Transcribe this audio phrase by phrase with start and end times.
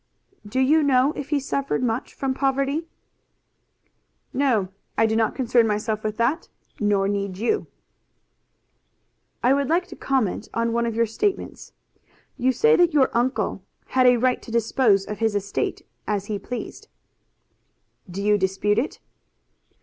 [0.47, 2.87] "Do you know if he suffered much from poverty?"
[4.33, 7.67] "No; I did not concern myself with that, nor need you."
[9.43, 11.73] "I would like to comment on one of your statements.
[12.35, 16.39] You say that your uncle had a right to dispose of his estate as he
[16.39, 16.87] pleased."
[18.09, 18.99] "Do you dispute it?"